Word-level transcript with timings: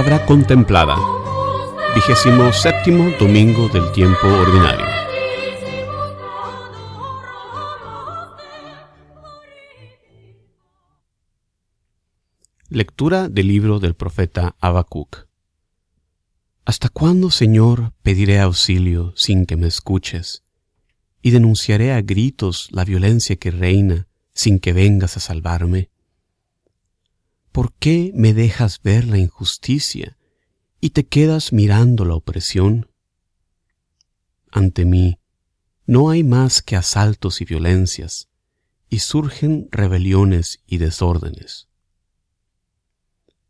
Palabra 0.00 0.24
contemplada. 0.24 0.96
Vigésimo 1.94 2.54
séptimo 2.54 3.10
domingo 3.20 3.68
del 3.68 3.92
tiempo 3.92 4.28
ordinario. 4.28 4.86
Lectura 12.70 13.28
del 13.28 13.48
libro 13.48 13.78
del 13.78 13.92
profeta 13.92 14.56
Habacuc. 14.58 15.26
¿Hasta 16.64 16.88
cuándo, 16.88 17.30
Señor, 17.30 17.92
pediré 18.00 18.40
auxilio 18.40 19.12
sin 19.16 19.44
que 19.44 19.56
me 19.56 19.66
escuches? 19.66 20.44
Y 21.20 21.32
denunciaré 21.32 21.92
a 21.92 22.00
gritos 22.00 22.70
la 22.72 22.86
violencia 22.86 23.36
que 23.36 23.50
reina 23.50 24.08
sin 24.32 24.60
que 24.60 24.72
vengas 24.72 25.18
a 25.18 25.20
salvarme. 25.20 25.90
¿Por 27.52 27.72
qué 27.74 28.12
me 28.14 28.32
dejas 28.32 28.80
ver 28.82 29.06
la 29.06 29.18
injusticia 29.18 30.16
y 30.80 30.90
te 30.90 31.06
quedas 31.06 31.52
mirando 31.52 32.04
la 32.04 32.14
opresión? 32.14 32.90
Ante 34.50 34.84
mí 34.84 35.18
no 35.86 36.10
hay 36.10 36.22
más 36.22 36.62
que 36.62 36.76
asaltos 36.76 37.40
y 37.40 37.44
violencias, 37.44 38.28
y 38.88 39.00
surgen 39.00 39.68
rebeliones 39.70 40.60
y 40.66 40.78
desórdenes. 40.78 41.68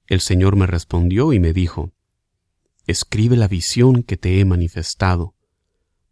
El 0.07 0.21
Señor 0.21 0.57
me 0.57 0.67
respondió 0.67 1.33
y 1.33 1.39
me 1.39 1.52
dijo, 1.52 1.93
Escribe 2.87 3.37
la 3.37 3.49
visión 3.49 4.02
que 4.02 4.17
te 4.17 4.41
he 4.41 4.45
manifestado, 4.45 5.35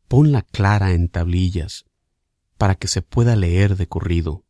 ponla 0.06 0.42
clara 0.42 0.92
en 0.92 1.08
tablillas, 1.08 1.86
para 2.58 2.74
que 2.74 2.88
se 2.88 3.02
pueda 3.02 3.34
leer 3.36 3.76
de 3.76 3.88
corrido. 3.88 4.44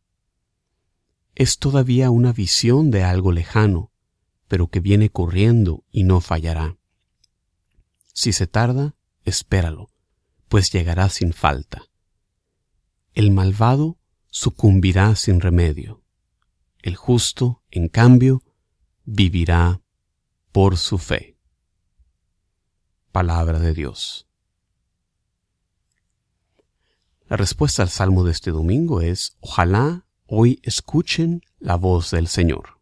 Es 1.39 1.57
todavía 1.57 2.11
una 2.11 2.33
visión 2.33 2.91
de 2.91 3.05
algo 3.05 3.31
lejano, 3.31 3.93
pero 4.49 4.67
que 4.67 4.81
viene 4.81 5.09
corriendo 5.09 5.85
y 5.89 6.03
no 6.03 6.19
fallará. 6.19 6.77
Si 8.13 8.33
se 8.33 8.45
tarda, 8.45 8.97
espéralo, 9.23 9.89
pues 10.49 10.69
llegará 10.69 11.07
sin 11.07 11.31
falta. 11.31 11.83
El 13.13 13.31
malvado 13.31 13.97
sucumbirá 14.29 15.15
sin 15.15 15.39
remedio. 15.39 16.03
El 16.81 16.97
justo, 16.97 17.63
en 17.71 17.87
cambio, 17.87 18.43
vivirá 19.05 19.81
por 20.51 20.75
su 20.75 20.97
fe. 20.97 21.37
Palabra 23.13 23.59
de 23.59 23.73
Dios. 23.73 24.27
La 27.29 27.37
respuesta 27.37 27.81
al 27.81 27.89
salmo 27.89 28.25
de 28.25 28.33
este 28.33 28.51
domingo 28.51 28.99
es, 28.99 29.37
ojalá 29.39 30.05
hoy 30.29 30.59
escuchen 30.63 31.41
la 31.59 31.75
voz 31.75 32.11
del 32.11 32.27
Señor. 32.27 32.78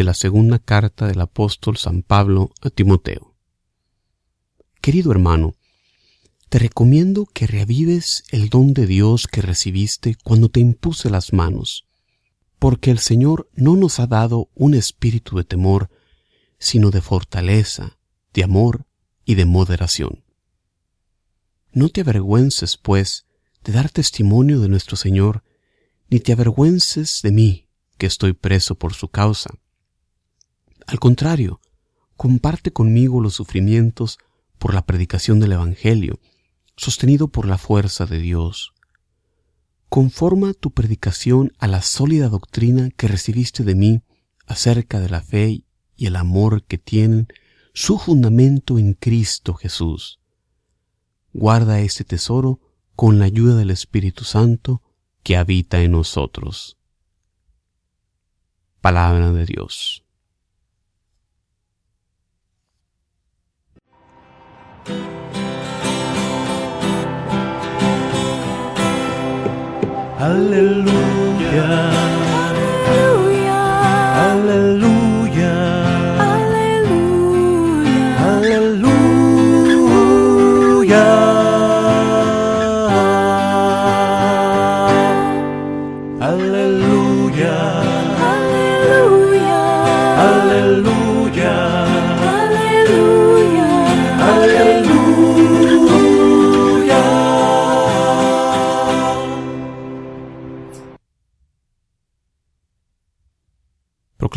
De 0.00 0.04
la 0.04 0.14
segunda 0.14 0.58
carta 0.58 1.06
del 1.06 1.20
apóstol 1.20 1.76
San 1.76 2.02
Pablo 2.02 2.52
a 2.62 2.70
Timoteo. 2.70 3.36
Querido 4.80 5.12
hermano, 5.12 5.56
te 6.48 6.58
recomiendo 6.58 7.26
que 7.26 7.46
reavives 7.46 8.24
el 8.30 8.48
don 8.48 8.72
de 8.72 8.86
Dios 8.86 9.26
que 9.26 9.42
recibiste 9.42 10.16
cuando 10.24 10.48
te 10.48 10.58
impuse 10.58 11.10
las 11.10 11.34
manos, 11.34 11.86
porque 12.58 12.90
el 12.90 12.98
Señor 12.98 13.50
no 13.52 13.76
nos 13.76 14.00
ha 14.00 14.06
dado 14.06 14.48
un 14.54 14.72
espíritu 14.72 15.36
de 15.36 15.44
temor, 15.44 15.90
sino 16.58 16.90
de 16.90 17.02
fortaleza, 17.02 17.98
de 18.32 18.42
amor 18.42 18.86
y 19.26 19.34
de 19.34 19.44
moderación. 19.44 20.24
No 21.72 21.90
te 21.90 22.00
avergüences, 22.00 22.78
pues, 22.78 23.26
de 23.64 23.72
dar 23.72 23.90
testimonio 23.90 24.60
de 24.60 24.70
nuestro 24.70 24.96
Señor, 24.96 25.44
ni 26.08 26.20
te 26.20 26.32
avergüences 26.32 27.20
de 27.22 27.32
mí, 27.32 27.68
que 27.98 28.06
estoy 28.06 28.32
preso 28.32 28.76
por 28.76 28.94
su 28.94 29.08
causa. 29.08 29.50
Al 30.90 30.98
contrario, 30.98 31.60
comparte 32.16 32.72
conmigo 32.72 33.20
los 33.20 33.34
sufrimientos 33.34 34.18
por 34.58 34.74
la 34.74 34.84
predicación 34.84 35.38
del 35.38 35.52
Evangelio, 35.52 36.18
sostenido 36.76 37.28
por 37.28 37.46
la 37.46 37.58
fuerza 37.58 38.06
de 38.06 38.18
Dios. 38.18 38.72
Conforma 39.88 40.52
tu 40.52 40.72
predicación 40.72 41.52
a 41.60 41.68
la 41.68 41.80
sólida 41.80 42.28
doctrina 42.28 42.90
que 42.90 43.06
recibiste 43.06 43.62
de 43.62 43.76
mí 43.76 44.02
acerca 44.48 44.98
de 44.98 45.08
la 45.08 45.20
fe 45.20 45.62
y 45.94 46.06
el 46.06 46.16
amor 46.16 46.64
que 46.64 46.76
tienen 46.76 47.28
su 47.72 47.96
fundamento 47.96 48.76
en 48.76 48.94
Cristo 48.94 49.54
Jesús. 49.54 50.18
Guarda 51.32 51.78
este 51.78 52.02
tesoro 52.02 52.58
con 52.96 53.20
la 53.20 53.26
ayuda 53.26 53.54
del 53.54 53.70
Espíritu 53.70 54.24
Santo 54.24 54.82
que 55.22 55.36
habita 55.36 55.82
en 55.82 55.92
nosotros. 55.92 56.78
Palabra 58.80 59.30
de 59.30 59.46
Dios. 59.46 60.02
Aleluya. 70.20 71.89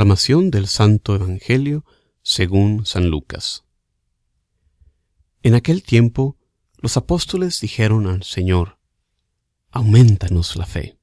Del 0.04 0.68
Santo 0.68 1.16
Evangelio 1.16 1.86
según 2.24 2.86
San 2.86 3.10
Lucas. 3.10 3.64
En 5.44 5.56
aquel 5.56 5.82
tiempo 5.82 6.38
los 6.80 6.98
apóstoles 6.98 7.62
dijeron 7.62 8.08
al 8.08 8.24
Señor, 8.24 8.80
Aumentanos 9.72 10.58
la 10.58 10.66
fe. 10.66 11.00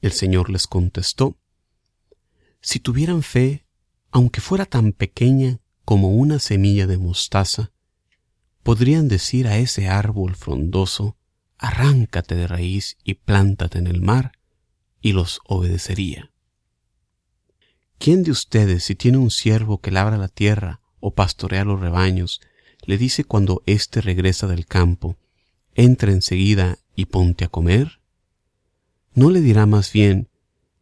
El 0.00 0.10
Señor 0.10 0.50
les 0.50 0.66
contestó, 0.66 1.38
Si 2.60 2.80
tuvieran 2.80 3.22
fe, 3.22 3.68
aunque 4.10 4.40
fuera 4.40 4.66
tan 4.66 4.92
pequeña 4.92 5.60
como 5.84 6.16
una 6.16 6.40
semilla 6.40 6.88
de 6.88 6.98
mostaza, 6.98 7.70
podrían 8.64 9.06
decir 9.06 9.46
a 9.46 9.58
ese 9.58 9.86
árbol 9.86 10.34
frondoso, 10.34 11.16
Arráncate 11.56 12.34
de 12.34 12.48
raíz 12.48 12.98
y 13.04 13.14
plántate 13.14 13.78
en 13.78 13.86
el 13.86 14.02
mar, 14.02 14.32
y 15.00 15.12
los 15.12 15.38
obedecería. 15.44 16.31
¿Quién 18.02 18.24
de 18.24 18.32
ustedes, 18.32 18.82
si 18.82 18.96
tiene 18.96 19.18
un 19.18 19.30
siervo 19.30 19.80
que 19.80 19.92
labra 19.92 20.16
la 20.16 20.26
tierra 20.26 20.80
o 20.98 21.14
pastorea 21.14 21.64
los 21.64 21.78
rebaños, 21.78 22.40
le 22.84 22.98
dice 22.98 23.22
cuando 23.22 23.62
éste 23.64 24.00
regresa 24.00 24.48
del 24.48 24.66
campo, 24.66 25.16
entra 25.76 26.10
enseguida 26.10 26.80
y 26.96 27.04
ponte 27.04 27.44
a 27.44 27.48
comer? 27.48 28.00
¿No 29.14 29.30
le 29.30 29.40
dirá 29.40 29.66
más 29.66 29.92
bien, 29.92 30.28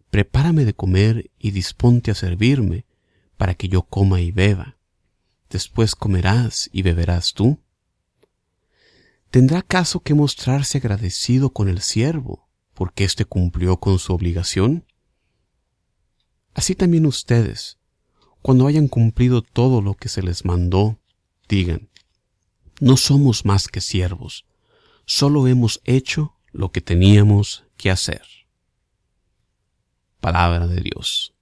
prepárame 0.08 0.64
de 0.64 0.72
comer 0.72 1.30
y 1.38 1.50
disponte 1.50 2.10
a 2.10 2.14
servirme, 2.14 2.86
para 3.36 3.52
que 3.52 3.68
yo 3.68 3.82
coma 3.82 4.22
y 4.22 4.30
beba? 4.32 4.78
Después 5.50 5.94
comerás 5.94 6.70
y 6.72 6.80
beberás 6.80 7.34
tú. 7.34 7.60
¿Tendrá 9.30 9.60
caso 9.60 10.00
que 10.00 10.14
mostrarse 10.14 10.78
agradecido 10.78 11.50
con 11.50 11.68
el 11.68 11.82
siervo, 11.82 12.48
porque 12.72 13.04
éste 13.04 13.26
cumplió 13.26 13.76
con 13.76 13.98
su 13.98 14.14
obligación? 14.14 14.86
Así 16.60 16.74
también 16.74 17.06
ustedes, 17.06 17.78
cuando 18.42 18.66
hayan 18.66 18.86
cumplido 18.86 19.40
todo 19.40 19.80
lo 19.80 19.94
que 19.94 20.10
se 20.10 20.22
les 20.22 20.44
mandó, 20.44 20.98
digan, 21.48 21.88
no 22.80 22.98
somos 22.98 23.46
más 23.46 23.66
que 23.66 23.80
siervos, 23.80 24.44
solo 25.06 25.48
hemos 25.48 25.80
hecho 25.84 26.36
lo 26.52 26.70
que 26.70 26.82
teníamos 26.82 27.64
que 27.78 27.90
hacer. 27.90 28.20
Palabra 30.20 30.66
de 30.66 30.82
Dios. 30.82 31.32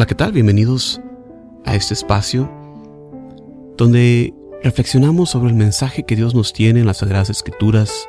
Hola, 0.00 0.06
¿qué 0.06 0.14
tal? 0.14 0.32
Bienvenidos 0.32 0.98
a 1.66 1.74
este 1.74 1.92
espacio 1.92 2.50
donde 3.76 4.32
reflexionamos 4.62 5.28
sobre 5.28 5.50
el 5.50 5.54
mensaje 5.54 6.04
que 6.04 6.16
Dios 6.16 6.34
nos 6.34 6.54
tiene 6.54 6.80
en 6.80 6.86
las 6.86 6.96
Sagradas 6.96 7.28
Escrituras 7.28 8.08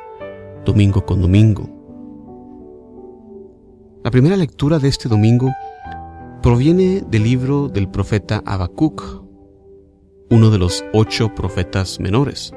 domingo 0.63 1.05
con 1.05 1.21
domingo. 1.21 1.69
La 4.05 4.09
primera 4.09 4.37
lectura 4.37 4.79
de 4.79 4.87
este 4.87 5.09
domingo 5.09 5.51
proviene 6.41 7.03
del 7.09 7.23
libro 7.23 7.67
del 7.67 7.89
profeta 7.89 8.41
Habacuc, 8.45 9.25
uno 10.29 10.49
de 10.49 10.59
los 10.59 10.85
ocho 10.93 11.35
profetas 11.35 11.99
menores. 11.99 12.53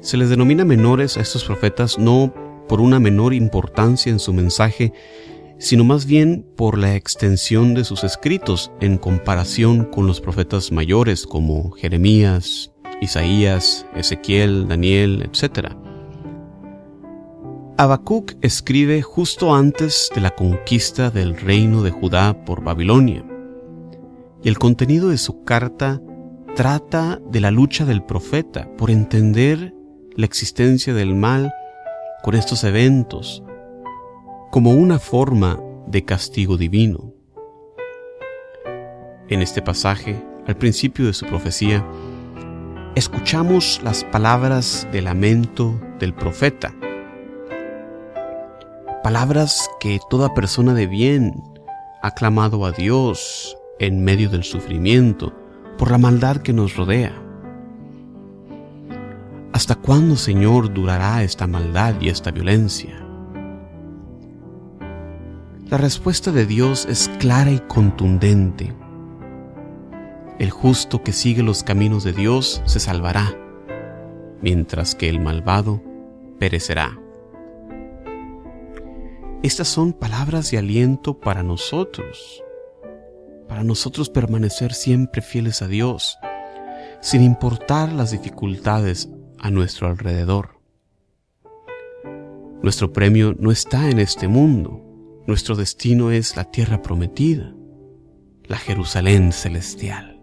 Se 0.00 0.16
les 0.16 0.30
denomina 0.30 0.64
menores 0.64 1.16
a 1.16 1.20
estos 1.20 1.44
profetas 1.44 1.96
no 1.96 2.34
por 2.68 2.80
una 2.80 2.98
menor 2.98 3.34
importancia 3.34 4.10
en 4.10 4.18
su 4.18 4.32
mensaje, 4.32 4.92
sino 5.58 5.84
más 5.84 6.06
bien 6.06 6.46
por 6.56 6.78
la 6.78 6.94
extensión 6.96 7.74
de 7.74 7.84
sus 7.84 8.04
escritos 8.04 8.72
en 8.80 8.98
comparación 8.98 9.84
con 9.84 10.06
los 10.06 10.20
profetas 10.20 10.72
mayores 10.72 11.26
como 11.26 11.70
Jeremías, 11.72 12.72
Isaías, 13.00 13.86
Ezequiel, 13.94 14.66
Daniel, 14.68 15.22
etc. 15.22 15.74
Habacuc 17.76 18.32
escribe 18.40 19.02
justo 19.02 19.54
antes 19.54 20.10
de 20.14 20.20
la 20.20 20.30
conquista 20.30 21.10
del 21.10 21.36
reino 21.36 21.82
de 21.82 21.90
Judá 21.90 22.44
por 22.44 22.62
Babilonia, 22.62 23.24
y 24.42 24.48
el 24.48 24.58
contenido 24.58 25.08
de 25.08 25.18
su 25.18 25.44
carta 25.44 26.00
trata 26.54 27.20
de 27.30 27.40
la 27.40 27.50
lucha 27.50 27.84
del 27.84 28.04
profeta 28.04 28.68
por 28.76 28.90
entender 28.90 29.74
la 30.14 30.26
existencia 30.26 30.94
del 30.94 31.14
mal 31.14 31.52
con 32.22 32.34
estos 32.34 32.62
eventos, 32.62 33.42
como 34.54 34.70
una 34.70 35.00
forma 35.00 35.58
de 35.88 36.04
castigo 36.04 36.56
divino. 36.56 37.12
En 39.28 39.42
este 39.42 39.60
pasaje, 39.60 40.24
al 40.46 40.56
principio 40.56 41.06
de 41.06 41.12
su 41.12 41.26
profecía, 41.26 41.84
escuchamos 42.94 43.80
las 43.82 44.04
palabras 44.04 44.86
de 44.92 45.02
lamento 45.02 45.80
del 45.98 46.14
profeta, 46.14 46.72
palabras 49.02 49.68
que 49.80 49.98
toda 50.08 50.34
persona 50.34 50.72
de 50.72 50.86
bien 50.86 51.34
ha 52.00 52.12
clamado 52.12 52.64
a 52.64 52.70
Dios 52.70 53.56
en 53.80 54.04
medio 54.04 54.30
del 54.30 54.44
sufrimiento 54.44 55.34
por 55.76 55.90
la 55.90 55.98
maldad 55.98 56.36
que 56.36 56.52
nos 56.52 56.76
rodea. 56.76 57.20
¿Hasta 59.52 59.74
cuándo, 59.74 60.14
Señor, 60.14 60.72
durará 60.72 61.24
esta 61.24 61.48
maldad 61.48 61.96
y 62.00 62.08
esta 62.08 62.30
violencia? 62.30 63.03
La 65.70 65.78
respuesta 65.78 66.30
de 66.30 66.44
Dios 66.44 66.84
es 66.90 67.08
clara 67.18 67.50
y 67.50 67.58
contundente. 67.58 68.74
El 70.38 70.50
justo 70.50 71.02
que 71.02 71.12
sigue 71.12 71.42
los 71.42 71.62
caminos 71.62 72.04
de 72.04 72.12
Dios 72.12 72.60
se 72.66 72.80
salvará, 72.80 73.34
mientras 74.42 74.94
que 74.94 75.08
el 75.08 75.20
malvado 75.20 75.82
perecerá. 76.38 77.00
Estas 79.42 79.66
son 79.66 79.94
palabras 79.94 80.50
de 80.50 80.58
aliento 80.58 81.18
para 81.18 81.42
nosotros, 81.42 82.44
para 83.48 83.64
nosotros 83.64 84.10
permanecer 84.10 84.74
siempre 84.74 85.22
fieles 85.22 85.62
a 85.62 85.66
Dios, 85.66 86.18
sin 87.00 87.22
importar 87.22 87.90
las 87.90 88.10
dificultades 88.10 89.08
a 89.38 89.50
nuestro 89.50 89.88
alrededor. 89.88 90.60
Nuestro 92.62 92.92
premio 92.92 93.34
no 93.38 93.50
está 93.50 93.88
en 93.88 93.98
este 93.98 94.28
mundo, 94.28 94.84
nuestro 95.26 95.56
destino 95.56 96.10
es 96.10 96.36
la 96.36 96.44
tierra 96.44 96.82
prometida, 96.82 97.54
la 98.44 98.58
Jerusalén 98.58 99.32
celestial. 99.32 100.20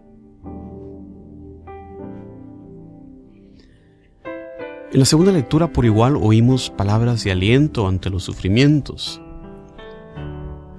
En 4.92 4.98
la 5.00 5.06
segunda 5.06 5.32
lectura 5.32 5.72
por 5.72 5.84
igual 5.86 6.16
oímos 6.16 6.70
palabras 6.70 7.24
de 7.24 7.32
aliento 7.32 7.88
ante 7.88 8.10
los 8.10 8.24
sufrimientos. 8.24 9.20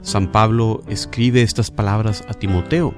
San 0.02 0.32
Pablo 0.32 0.84
escribe 0.88 1.42
estas 1.42 1.72
palabras 1.72 2.24
a 2.30 2.34
Timoteo, 2.34 2.94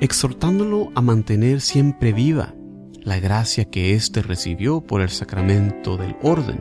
exhortándolo 0.00 0.90
a 0.94 1.00
mantener 1.00 1.60
siempre 1.60 2.12
viva 2.12 2.54
la 3.02 3.20
gracia 3.20 3.64
que 3.64 3.94
éste 3.94 4.20
recibió 4.20 4.80
por 4.80 5.00
el 5.00 5.10
sacramento 5.10 5.96
del 5.96 6.16
orden. 6.22 6.58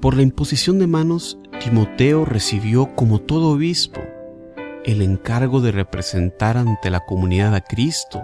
Por 0.00 0.16
la 0.16 0.22
imposición 0.22 0.78
de 0.78 0.86
manos 0.86 1.38
Timoteo 1.60 2.24
recibió, 2.24 2.94
como 2.94 3.18
todo 3.20 3.50
obispo, 3.50 4.00
el 4.84 5.02
encargo 5.02 5.60
de 5.60 5.72
representar 5.72 6.56
ante 6.56 6.88
la 6.88 7.00
comunidad 7.00 7.54
a 7.54 7.60
Cristo 7.60 8.22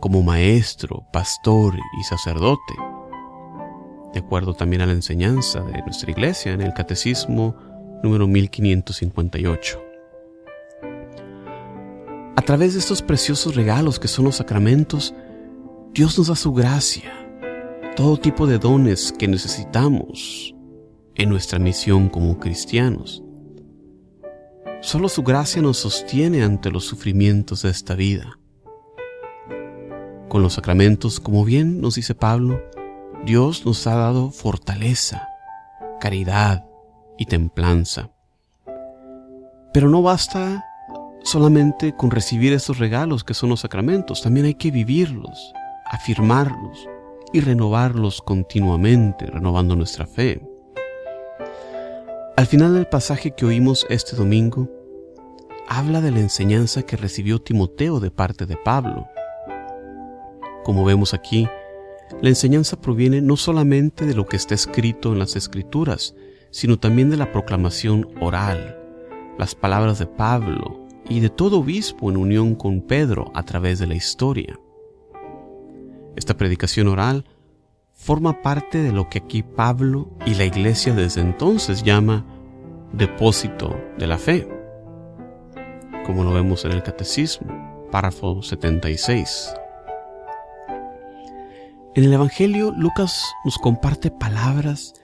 como 0.00 0.22
maestro, 0.22 1.06
pastor 1.12 1.74
y 2.00 2.04
sacerdote, 2.04 2.74
de 4.14 4.20
acuerdo 4.20 4.54
también 4.54 4.80
a 4.80 4.86
la 4.86 4.92
enseñanza 4.92 5.60
de 5.60 5.82
nuestra 5.82 6.10
iglesia 6.10 6.52
en 6.52 6.62
el 6.62 6.72
Catecismo 6.72 7.54
número 8.02 8.26
1558. 8.26 9.82
A 12.36 12.42
través 12.42 12.72
de 12.72 12.80
estos 12.80 13.02
preciosos 13.02 13.54
regalos 13.54 14.00
que 14.00 14.08
son 14.08 14.24
los 14.24 14.36
sacramentos, 14.36 15.14
Dios 15.92 16.16
nos 16.16 16.28
da 16.28 16.36
su 16.36 16.54
gracia, 16.54 17.12
todo 17.96 18.16
tipo 18.16 18.46
de 18.46 18.58
dones 18.58 19.12
que 19.12 19.28
necesitamos 19.28 20.54
en 21.20 21.28
nuestra 21.28 21.58
misión 21.58 22.08
como 22.08 22.38
cristianos. 22.38 23.22
Solo 24.80 25.10
su 25.10 25.22
gracia 25.22 25.60
nos 25.60 25.76
sostiene 25.76 26.42
ante 26.42 26.70
los 26.70 26.86
sufrimientos 26.86 27.60
de 27.60 27.68
esta 27.68 27.94
vida. 27.94 28.38
Con 30.30 30.42
los 30.42 30.54
sacramentos, 30.54 31.20
como 31.20 31.44
bien 31.44 31.82
nos 31.82 31.96
dice 31.96 32.14
Pablo, 32.14 32.62
Dios 33.26 33.66
nos 33.66 33.86
ha 33.86 33.96
dado 33.96 34.30
fortaleza, 34.30 35.28
caridad 36.00 36.64
y 37.18 37.26
templanza. 37.26 38.10
Pero 39.74 39.90
no 39.90 40.00
basta 40.00 40.64
solamente 41.22 41.94
con 41.94 42.10
recibir 42.10 42.54
esos 42.54 42.78
regalos 42.78 43.24
que 43.24 43.34
son 43.34 43.50
los 43.50 43.60
sacramentos, 43.60 44.22
también 44.22 44.46
hay 44.46 44.54
que 44.54 44.70
vivirlos, 44.70 45.52
afirmarlos 45.84 46.88
y 47.34 47.40
renovarlos 47.40 48.22
continuamente, 48.22 49.26
renovando 49.26 49.76
nuestra 49.76 50.06
fe. 50.06 50.49
Al 52.40 52.46
final 52.46 52.72
del 52.72 52.86
pasaje 52.86 53.32
que 53.32 53.44
oímos 53.44 53.86
este 53.90 54.16
domingo, 54.16 54.66
habla 55.68 56.00
de 56.00 56.10
la 56.10 56.20
enseñanza 56.20 56.84
que 56.84 56.96
recibió 56.96 57.38
Timoteo 57.38 58.00
de 58.00 58.10
parte 58.10 58.46
de 58.46 58.56
Pablo. 58.56 59.06
Como 60.64 60.86
vemos 60.86 61.12
aquí, 61.12 61.46
la 62.22 62.30
enseñanza 62.30 62.80
proviene 62.80 63.20
no 63.20 63.36
solamente 63.36 64.06
de 64.06 64.14
lo 64.14 64.24
que 64.24 64.36
está 64.36 64.54
escrito 64.54 65.12
en 65.12 65.18
las 65.18 65.36
escrituras, 65.36 66.14
sino 66.50 66.78
también 66.78 67.10
de 67.10 67.18
la 67.18 67.30
proclamación 67.30 68.08
oral, 68.22 68.74
las 69.36 69.54
palabras 69.54 69.98
de 69.98 70.06
Pablo 70.06 70.86
y 71.10 71.20
de 71.20 71.28
todo 71.28 71.58
obispo 71.58 72.08
en 72.08 72.16
unión 72.16 72.54
con 72.54 72.80
Pedro 72.80 73.30
a 73.34 73.42
través 73.42 73.78
de 73.78 73.86
la 73.86 73.96
historia. 73.96 74.58
Esta 76.16 76.38
predicación 76.38 76.88
oral 76.88 77.26
forma 78.00 78.40
parte 78.40 78.78
de 78.78 78.92
lo 78.92 79.10
que 79.10 79.18
aquí 79.18 79.42
Pablo 79.42 80.08
y 80.24 80.34
la 80.34 80.46
iglesia 80.46 80.94
desde 80.94 81.20
entonces 81.20 81.82
llama 81.82 82.24
depósito 82.92 83.78
de 83.98 84.06
la 84.06 84.18
fe, 84.18 84.48
como 86.04 86.24
lo 86.24 86.32
vemos 86.32 86.64
en 86.64 86.72
el 86.72 86.82
Catecismo, 86.82 87.88
párrafo 87.90 88.42
76. 88.42 89.54
En 91.94 92.04
el 92.04 92.12
Evangelio, 92.12 92.72
Lucas 92.76 93.32
nos 93.44 93.58
comparte 93.58 94.10
palabras 94.10 94.94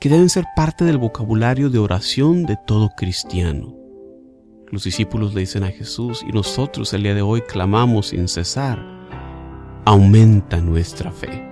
que 0.00 0.08
deben 0.08 0.28
ser 0.28 0.44
parte 0.56 0.84
del 0.84 0.98
vocabulario 0.98 1.70
de 1.70 1.78
oración 1.78 2.44
de 2.44 2.56
todo 2.66 2.90
cristiano. 2.96 3.74
Los 4.70 4.84
discípulos 4.84 5.34
le 5.34 5.40
dicen 5.40 5.62
a 5.64 5.70
Jesús 5.70 6.24
y 6.28 6.32
nosotros 6.32 6.92
el 6.92 7.04
día 7.04 7.14
de 7.14 7.22
hoy 7.22 7.42
clamamos 7.42 8.08
sin 8.08 8.28
cesar, 8.28 8.84
aumenta 9.84 10.58
nuestra 10.58 11.12
fe. 11.12 11.50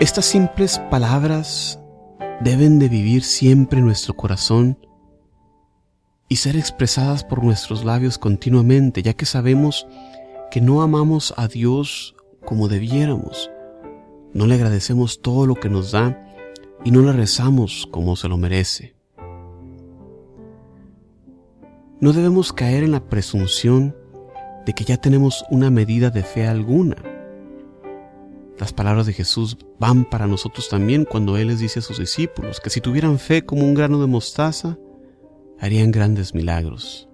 Estas 0.00 0.26
simples 0.26 0.78
palabras 0.90 1.80
deben 2.40 2.78
de 2.78 2.88
vivir 2.88 3.22
siempre 3.24 3.80
en 3.80 3.86
nuestro 3.86 4.14
corazón 4.14 4.78
y 6.28 6.36
ser 6.36 6.56
expresadas 6.56 7.24
por 7.24 7.42
nuestros 7.42 7.84
labios 7.84 8.18
continuamente, 8.18 9.02
ya 9.02 9.14
que 9.14 9.26
sabemos 9.26 9.86
que 10.50 10.60
no 10.60 10.82
amamos 10.82 11.34
a 11.36 11.48
Dios 11.48 12.14
como 12.44 12.68
debiéramos, 12.68 13.50
no 14.32 14.46
le 14.46 14.54
agradecemos 14.54 15.20
todo 15.20 15.46
lo 15.46 15.54
que 15.54 15.68
nos 15.68 15.92
da 15.92 16.24
y 16.84 16.90
no 16.90 17.02
le 17.02 17.12
rezamos 17.12 17.88
como 17.90 18.14
se 18.16 18.28
lo 18.28 18.36
merece. 18.36 18.94
No 22.00 22.12
debemos 22.12 22.52
caer 22.52 22.84
en 22.84 22.92
la 22.92 23.08
presunción 23.08 23.96
de 24.64 24.72
que 24.72 24.84
ya 24.84 24.98
tenemos 24.98 25.44
una 25.50 25.70
medida 25.70 26.10
de 26.10 26.22
fe 26.22 26.46
alguna. 26.46 26.96
Las 28.58 28.72
palabras 28.72 29.06
de 29.06 29.12
Jesús 29.12 29.56
van 29.78 30.04
para 30.04 30.26
nosotros 30.26 30.68
también 30.68 31.04
cuando 31.04 31.36
Él 31.36 31.48
les 31.48 31.60
dice 31.60 31.78
a 31.78 31.82
sus 31.82 31.98
discípulos 31.98 32.60
que 32.60 32.70
si 32.70 32.80
tuvieran 32.80 33.20
fe 33.20 33.44
como 33.44 33.62
un 33.62 33.74
grano 33.74 34.00
de 34.00 34.08
mostaza, 34.08 34.76
harían 35.60 35.92
grandes 35.92 36.34
milagros. 36.34 37.08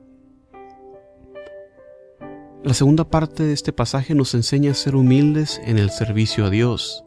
La 2.63 2.73
segunda 2.73 3.05
parte 3.05 3.43
de 3.43 3.53
este 3.53 3.75
pasaje 3.75 4.15
nos 4.15 4.33
enseña 4.35 4.71
a 4.71 4.75
ser 4.75 4.97
humildes 4.97 5.61
en 5.67 5.77
el 5.77 5.91
servicio 5.91 6.47
a 6.47 6.51
Dios. 6.51 7.05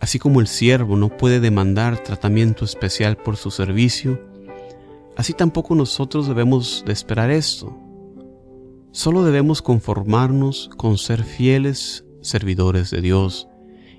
Así 0.00 0.18
como 0.18 0.40
el 0.40 0.48
siervo 0.48 0.96
no 0.96 1.16
puede 1.16 1.38
demandar 1.38 2.02
tratamiento 2.02 2.64
especial 2.64 3.16
por 3.16 3.36
su 3.36 3.52
servicio, 3.52 4.20
así 5.16 5.32
tampoco 5.32 5.76
nosotros 5.76 6.26
debemos 6.26 6.82
de 6.84 6.92
esperar 6.92 7.30
esto. 7.30 7.76
Solo 8.90 9.22
debemos 9.22 9.62
conformarnos 9.62 10.70
con 10.76 10.98
ser 10.98 11.22
fieles 11.22 12.04
servidores 12.20 12.90
de 12.90 13.00
Dios, 13.00 13.48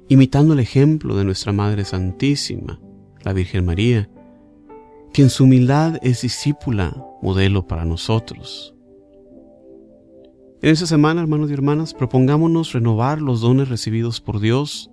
imitando 0.08 0.54
el 0.54 0.60
ejemplo 0.60 1.16
de 1.16 1.24
nuestra 1.24 1.51
Madre 1.51 1.86
Santísima, 1.86 2.80
la 3.24 3.34
Virgen 3.34 3.66
María, 3.66 4.10
que 5.13 5.22
en 5.22 5.30
su 5.30 5.44
humildad 5.44 6.00
es 6.01 6.22
discípula, 6.22 6.96
modelo 7.22 7.68
para 7.68 7.86
nosotros. 7.86 8.74
En 10.62 10.70
esta 10.70 10.86
semana, 10.86 11.22
hermanos 11.22 11.50
y 11.50 11.54
hermanas, 11.54 11.94
propongámonos 11.94 12.74
renovar 12.74 13.22
los 13.22 13.42
dones 13.42 13.68
recibidos 13.68 14.22
por 14.22 14.40
Dios 14.40 14.92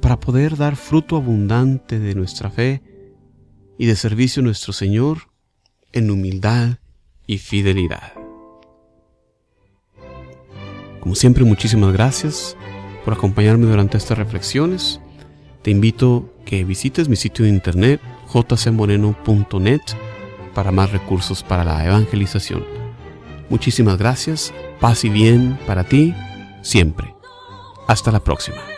para 0.00 0.20
poder 0.20 0.56
dar 0.56 0.76
fruto 0.76 1.16
abundante 1.16 1.98
de 1.98 2.14
nuestra 2.14 2.50
fe 2.50 2.82
y 3.78 3.86
de 3.86 3.96
servicio 3.96 4.40
a 4.40 4.44
nuestro 4.44 4.72
Señor 4.72 5.30
en 5.92 6.10
humildad 6.10 6.78
y 7.26 7.38
fidelidad. 7.38 8.23
Como 11.04 11.14
siempre, 11.14 11.44
muchísimas 11.44 11.92
gracias 11.92 12.56
por 13.04 13.12
acompañarme 13.12 13.66
durante 13.66 13.98
estas 13.98 14.16
reflexiones. 14.16 15.00
Te 15.60 15.70
invito 15.70 16.32
que 16.46 16.64
visites 16.64 17.10
mi 17.10 17.16
sitio 17.16 17.44
de 17.44 17.50
internet 17.50 18.00
jcmoreno.net 18.32 19.82
para 20.54 20.72
más 20.72 20.92
recursos 20.92 21.42
para 21.42 21.62
la 21.62 21.84
evangelización. 21.84 22.64
Muchísimas 23.50 23.98
gracias, 23.98 24.54
paz 24.80 25.04
y 25.04 25.10
bien 25.10 25.58
para 25.66 25.84
ti 25.84 26.14
siempre. 26.62 27.14
Hasta 27.86 28.10
la 28.10 28.24
próxima. 28.24 28.73